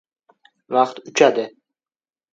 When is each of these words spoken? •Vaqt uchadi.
•Vaqt 0.75 0.95
uchadi. 1.07 1.45